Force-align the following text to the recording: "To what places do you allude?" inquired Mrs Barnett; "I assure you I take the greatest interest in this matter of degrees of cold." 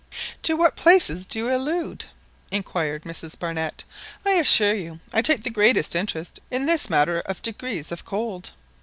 "To 0.41 0.55
what 0.57 0.75
places 0.75 1.27
do 1.27 1.37
you 1.37 1.55
allude?" 1.55 2.05
inquired 2.49 3.03
Mrs 3.03 3.37
Barnett; 3.37 3.83
"I 4.25 4.31
assure 4.31 4.73
you 4.73 4.99
I 5.13 5.21
take 5.21 5.43
the 5.43 5.51
greatest 5.51 5.93
interest 5.93 6.39
in 6.49 6.65
this 6.65 6.89
matter 6.89 7.19
of 7.19 7.43
degrees 7.43 7.91
of 7.91 8.03
cold." 8.03 8.49